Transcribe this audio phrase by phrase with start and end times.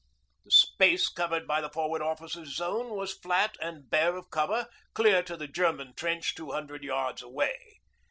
[0.45, 5.21] The space covered by the Forward Officer's zone was flat and bare of cover clear
[5.21, 7.81] to the German trench two hundred yards away.